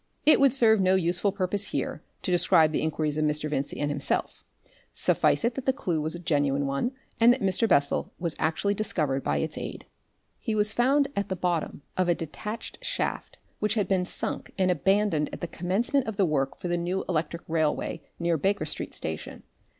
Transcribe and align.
It 0.25 0.39
would 0.39 0.51
serve 0.51 0.81
no 0.81 0.95
useful 0.95 1.31
purpose 1.31 1.65
here 1.65 2.01
to 2.23 2.31
describe 2.31 2.71
the 2.71 2.81
inquiries 2.81 3.17
of 3.19 3.23
Mr. 3.25 3.47
Vincey 3.47 3.79
and 3.79 3.91
himself; 3.91 4.43
suffice 4.91 5.43
it 5.45 5.53
that 5.53 5.67
the 5.67 5.73
clue 5.73 6.01
was 6.01 6.15
a 6.15 6.19
genuine 6.19 6.65
one, 6.65 6.93
and 7.19 7.31
that 7.31 7.39
Mr. 7.39 7.67
Bessel 7.69 8.11
was 8.17 8.35
actually 8.39 8.73
discovered 8.73 9.23
by 9.23 9.37
its 9.37 9.59
aid. 9.59 9.85
He 10.39 10.55
was 10.55 10.71
found 10.73 11.09
at 11.15 11.29
the 11.29 11.35
bottom 11.35 11.83
of 11.97 12.09
a 12.09 12.15
detached 12.15 12.83
shaft 12.83 13.37
which 13.59 13.75
had 13.75 13.87
been 13.87 14.07
sunk 14.07 14.51
and 14.57 14.71
abandoned 14.71 15.29
at 15.31 15.41
the 15.41 15.45
commencement 15.47 16.07
of 16.07 16.15
the 16.17 16.25
work 16.25 16.57
for 16.57 16.67
the 16.67 16.77
new 16.77 17.05
electric 17.07 17.43
railway 17.47 18.01
near 18.17 18.37
Baker 18.39 18.65
Street 18.65 18.95
Station. 18.95 19.43